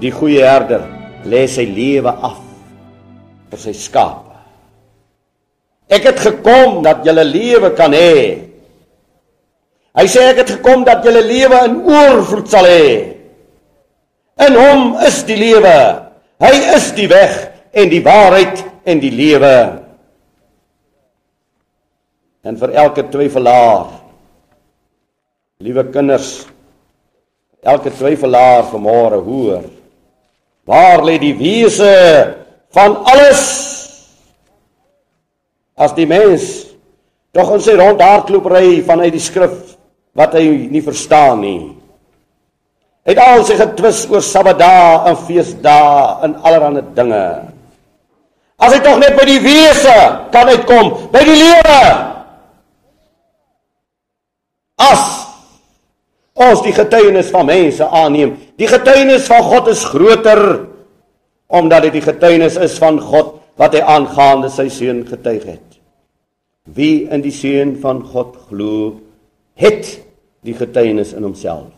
[0.00, 0.84] Die goeie herder
[1.24, 2.40] lê sy lewe af
[3.50, 4.34] vir sy skape.
[5.88, 8.42] Ek het gekom dat julle lewe kan hê.
[9.96, 12.88] Hy sê ek het gekom dat julle lewe in oorvloed sal hê.
[14.46, 15.76] In hom is die lewe.
[16.42, 17.38] Hy is die weg
[17.72, 19.54] en die waarheid en die lewe.
[22.46, 23.94] En vir elke twyfelaar
[25.64, 26.44] liewe kinders
[27.64, 29.64] elke twyfelaar vanmôre hoor
[30.66, 31.94] waar lê die wese
[32.74, 33.42] van alles
[35.78, 36.66] as die mens
[37.36, 39.76] tog in sy rondhardloopry vanuit die skrif
[40.18, 41.60] wat hy nie verstaan nie
[43.06, 47.22] het al sy getwis oor sabbatdae en feesdae en allerlei dinge
[48.58, 49.96] as hy tog net by die wese
[50.34, 51.80] kan uitkom by die lewe
[54.90, 55.26] as
[56.36, 58.36] ons die getuienis van mense aanneem.
[58.60, 60.65] Die getuienis van God is groter
[61.46, 65.78] omdat dit die getuienis is van God wat hy aangaande sy seun getuig het.
[66.66, 68.96] Wie in die seun van God glo,
[69.56, 69.92] het
[70.46, 71.70] die getuienis in homself.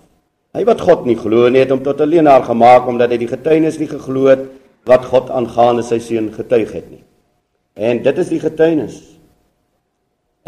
[0.56, 3.34] Hy wat God nie glo nie, het hom tot 'n leenaar gemaak omdat hy die
[3.34, 4.48] getuienis nie geglo het
[4.84, 7.04] wat God aangaande sy seun getuig het nie.
[7.76, 9.18] En dit is die getuienis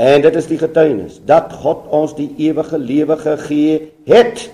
[0.00, 4.46] En dit is die getuienis dat God ons die ewige lewe gegee het.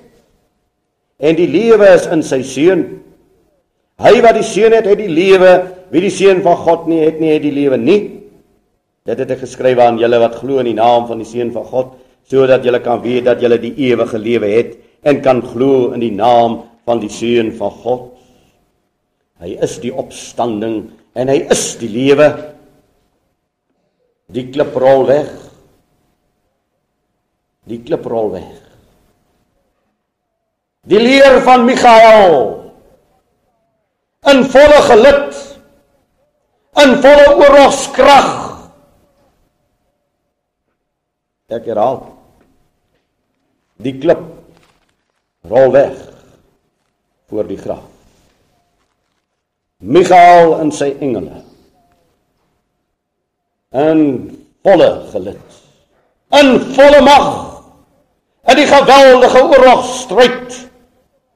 [1.22, 2.82] En die lewe is in sy seun.
[4.02, 5.52] Hy wat die seun het, het die lewe.
[5.92, 8.00] Wie die seun van God nie het nie, het die lewe nie.
[9.06, 11.64] Dit het ek geskryf aan julle wat glo in die naam van die seun van
[11.70, 11.94] God,
[12.26, 14.74] sodat julle kan weet dat julle die ewige lewe het
[15.06, 18.10] en kan glo in die naam van die seun van God.
[19.38, 22.32] Hy is die opstanding en hy is die lewe
[24.32, 25.30] Die klip rol weg.
[27.70, 28.54] Die klip rol weg.
[30.86, 32.55] Die leer van Michael
[34.32, 35.34] in volle geluk
[36.82, 38.30] in volle oorlogskrag.
[41.56, 42.00] Ek herhaal.
[43.80, 44.22] Die klip
[45.46, 45.98] rol weg
[47.30, 47.84] voor die graf.
[49.78, 51.42] Michael en sy engele
[53.76, 54.00] in
[54.64, 55.56] volle geluk
[56.40, 57.26] in volle mag
[58.48, 60.56] in die geweldige oorlogstryd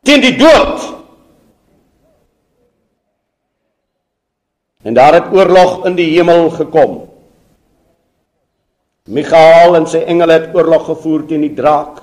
[0.08, 0.86] teen die dood
[4.84, 6.96] en daar het oorlog in die hemel gekom
[9.10, 12.00] Michael en sy engele het oorlog gevoer teen die draak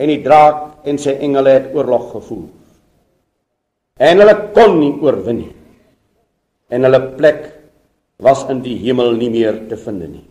[0.00, 2.48] en die draak en sy engele het oorlog gevoer
[4.02, 5.52] en hulle kon nie oorwin nie
[6.72, 7.42] en hulle plek
[8.22, 10.24] was in die hemel nie meer te vind nie.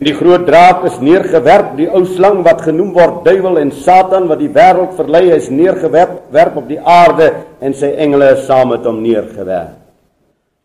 [0.00, 4.40] Die groot draak is neergewerp, die ou slang wat genoem word duiwel en Satan wat
[4.40, 7.28] die wêreld verlei is neergewerp werp op die aarde
[7.60, 9.79] en sy engele is saam met hom neergewerp.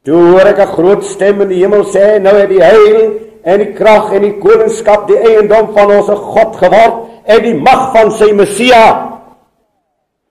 [0.05, 2.97] Toe hoor ek 'n groot stem in die hemel sê, nou het die heil
[3.43, 6.95] en die krag en die koningskap die eiendom van ons God geword
[7.25, 8.85] en die mag van sy Messia.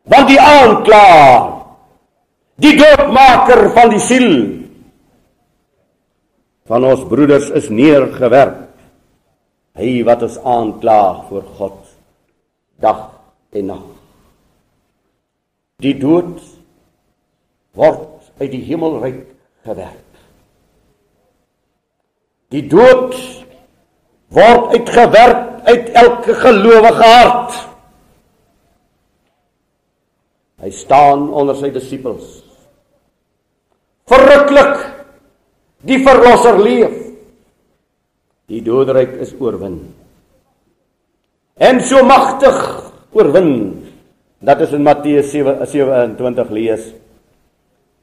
[0.05, 1.51] Want die aanklaer,
[2.57, 4.31] die doodmaker van die siel
[6.71, 8.63] van ons broeders is neergewerp.
[9.75, 11.79] Hy wat ons aanklaag voor God
[12.81, 13.11] dag
[13.53, 13.85] en nag.
[15.83, 16.39] Die dood
[17.75, 19.34] word uit die hemelryk
[19.65, 20.01] gewerp.
[22.55, 23.17] Die dood
[24.35, 27.61] word uitgewerp uit elke gelowige hart.
[30.65, 32.43] Hy staan onder sy disippels.
[34.09, 34.95] Verruklik
[35.85, 36.97] Die verlosser leef.
[38.49, 39.79] Die doodryk is oorwin.
[41.61, 42.57] En so magtig
[43.13, 43.51] oorwin.
[44.45, 46.89] Dat is in Matteus 27 lees.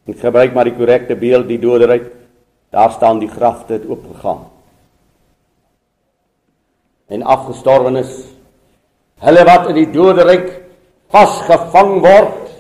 [0.10, 2.08] Ek gebruik maar die korrekte beeld die doodryk.
[2.72, 4.48] Daar staan die grafte het oopgegaan.
[7.12, 8.12] En afgestorwenes
[9.22, 10.48] hulle wat in die doodryk
[11.12, 12.54] vasgevang word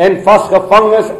[0.00, 1.10] en vasgevang is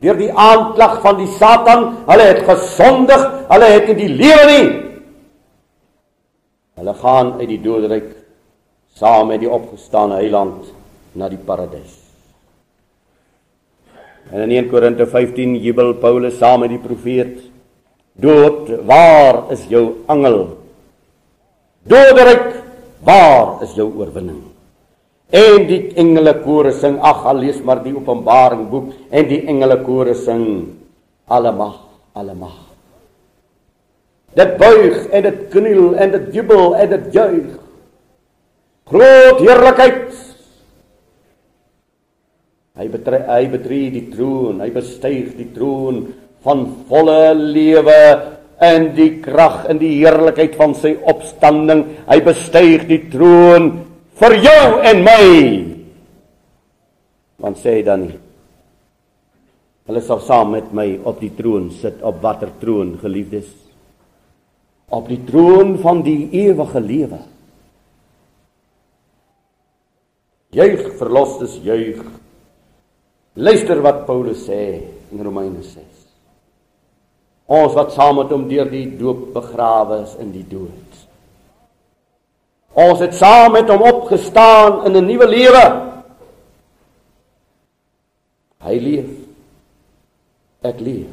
[0.00, 1.84] deur die aanklag van die Satan.
[2.08, 4.68] Hulle het gesondig, hulle het nie die lewe nie.
[6.80, 8.08] Hulle gaan uit die doodryk
[8.96, 10.72] saam met die opgestane Heiland
[11.12, 11.99] na die paradys.
[14.30, 17.38] En in 1 Korinte 15 jubel Paulus saam met die profeet:
[18.14, 20.56] Dood, waar is jou angel?
[21.82, 22.62] Doodryk,
[23.02, 24.42] waar is jou oorwinning?
[25.30, 29.78] En die engele kore sing, ag, al lees maar die Openbaring boek en die engele
[29.86, 30.44] kore sing
[31.30, 31.76] alle mag,
[32.18, 32.58] alle mag.
[34.34, 37.54] Dit buig en dit kniel en dit jubel en dit juig.
[38.90, 40.29] Groot heerlikheid.
[42.80, 46.06] Hy betree hy betree die troon, hy bestyg die troon
[46.46, 48.00] van volle lewe
[48.64, 51.84] in die krag en die heerlikheid van sy opstanding.
[52.08, 53.70] Hy bestyg die troon
[54.20, 55.28] vir jou en my.
[57.40, 58.18] Want sê hy dan nie
[59.90, 63.48] Hulle sal saam met my op die troon sit op watter troon geliefdes
[64.94, 67.18] op die troon van die ewige lewe
[70.54, 71.98] Juig verlostes juig
[73.36, 74.82] Luister wat Paulus sê
[75.12, 76.00] in Romeine 6
[77.50, 80.98] Ons wat saam met hom deur die doop begrawe is in die dood.
[82.78, 85.64] Ons het saam met hom opgestaan in 'n nuwe lewe.
[88.62, 89.10] Hy leef.
[90.62, 91.10] Ek leef.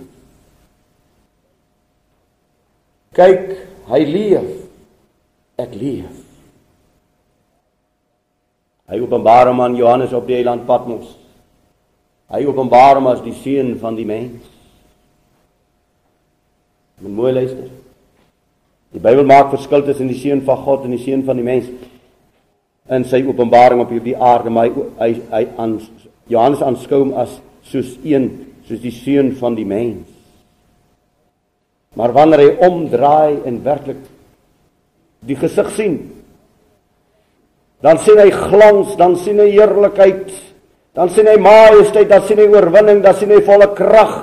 [3.13, 4.49] Kyk, hy leef.
[5.57, 6.15] Ek leef.
[8.87, 11.17] Hy openbaar hom aan Johannes op die eiland Patmos.
[12.27, 14.43] Hy openbaar hom as die seun van die mens.
[16.99, 17.69] Moet mooi luister.
[18.95, 21.69] Die Bybel maak verskil tussen die seun van God en die seun van die mens.
[22.91, 25.77] In sy openbaring op hierdie aarde, maar hy hy, hy aan
[26.31, 27.37] Johannes aanskou hom as
[27.67, 28.29] soos een,
[28.67, 30.07] soos die seun van die mens.
[31.97, 34.03] Maar wanneer hy omdraai en werklik
[35.27, 35.95] die gesig sien,
[37.83, 40.31] dan sien hy glans, dan sien hy heerlikheid,
[40.97, 44.15] dan sien hy majesteit, dan sien hy oorwinning, dan sien hy volle krag.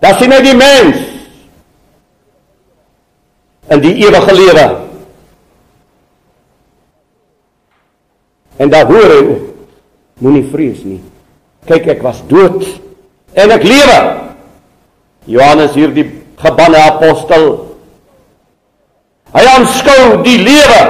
[0.00, 1.02] Dan sien hy die mens
[3.68, 4.64] in die ewige lewe.
[8.56, 9.20] En daar hoor hy
[10.24, 11.02] moenie vrees nie.
[11.68, 12.64] Kyk ek was dood
[13.36, 13.98] en ek lewe.
[15.28, 16.06] Johannes hier die
[16.40, 17.50] gebanne apostel.
[19.36, 20.80] Hy aanskou die lewe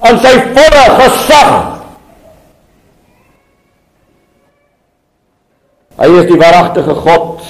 [0.00, 1.52] aan sy volle gesag.
[6.00, 7.44] Hy is die waaragtige God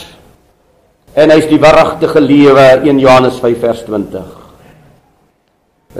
[1.14, 4.24] en hy's die waaragtige lewe in Johannes 5 vers 20.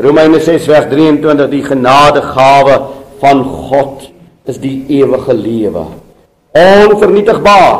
[0.02, 2.76] Romeine 6 vers 23 die genadegawe
[3.22, 4.08] van God
[4.50, 5.84] is die ewige lewe.
[6.58, 7.78] Onvernietigbaar.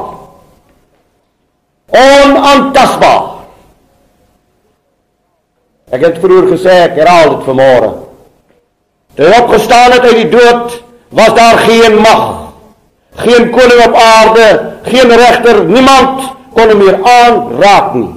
[1.91, 3.27] Onaantastbaar.
[5.91, 7.91] Ek het vroeër gesê ek herhaal dit vanmôre.
[9.21, 10.79] Toe hy opgestaan het uit die dood,
[11.13, 12.53] was daar geen mag,
[13.21, 14.45] geen koning op aarde,
[14.83, 16.23] geen regter, niemand
[16.57, 18.15] kon hom meer aanraak nie.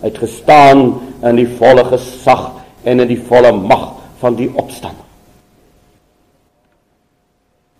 [0.00, 0.80] Hy het gestaan
[1.22, 2.42] in die volle gesag
[2.82, 3.84] en in die volle mag
[4.18, 5.06] van die opstanding.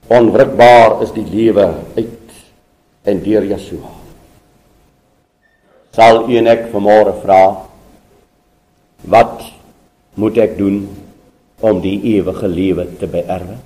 [0.07, 1.67] Onwrikbaar is die lewe
[1.99, 2.39] uit
[3.11, 3.91] en deur Yeshua.
[5.99, 7.43] Sal u en ek vanmôre vra
[9.11, 9.43] wat
[10.15, 10.79] moet ek doen
[11.61, 13.57] om die ewige lewe te beerwe?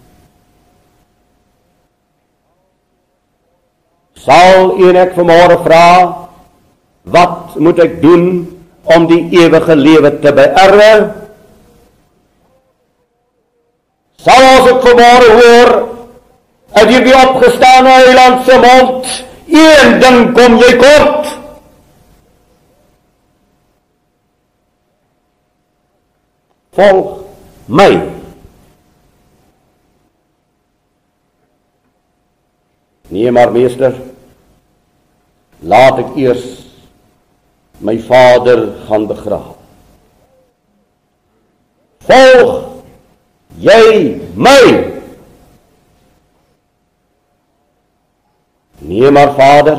[4.23, 5.87] Sal en ek vanmôre vra
[7.13, 8.27] wat moet ek doen
[8.95, 10.93] om die ewige lewe te beerwe?
[14.23, 15.73] Sal ons ook vanmôre hoor
[16.79, 19.11] uit hierdie opgestane eiland se mond
[19.53, 21.33] een ding kom jy kort?
[26.73, 27.22] Volg
[27.67, 27.93] my.
[33.13, 33.99] Nee maar meester
[35.61, 36.47] laat ek eers
[37.83, 39.55] my vader gaan begrawe.
[42.09, 42.53] Volg
[43.63, 43.85] jy
[44.35, 44.63] my?
[48.83, 49.79] Nee maar vader.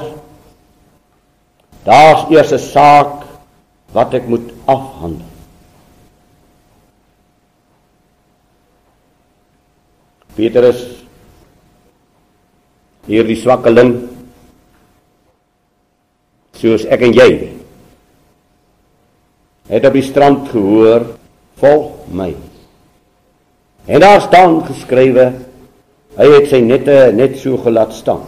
[1.83, 3.23] Daar's eers 'n saak
[3.91, 5.32] wat ek moet afhandel.
[10.37, 10.81] Petrus
[13.07, 13.93] hierdie swakkeling
[16.57, 17.29] soos ek en jy
[19.69, 21.05] het op die strand gehoor
[21.59, 22.31] volg my.
[23.87, 25.29] En daar staan geskrywe
[26.17, 28.25] hy het sy nette net so gelaat staan.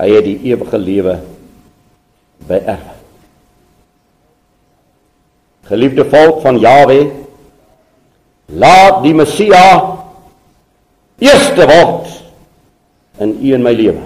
[0.00, 1.18] Hy het die ewige lewe
[2.48, 2.96] beerf
[5.70, 6.98] geliefde volk van Jahwe
[8.56, 9.64] laat die Messia
[11.20, 12.08] eerste word
[13.20, 14.02] in u en my lewe.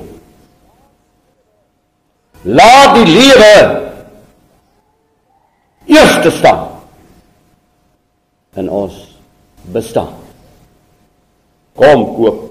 [2.45, 3.55] Laat die lewe
[5.89, 6.69] eerste staan
[8.61, 8.99] in ons
[9.73, 10.13] bestaan.
[11.75, 12.43] Kom koop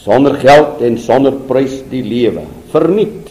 [0.00, 2.46] sonder geld en sonder prys die lewe.
[2.72, 3.29] Verniet